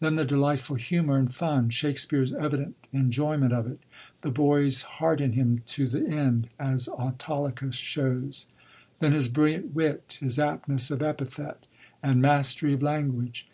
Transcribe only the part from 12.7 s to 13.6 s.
of language.